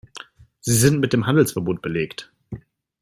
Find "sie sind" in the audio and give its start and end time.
0.61-0.99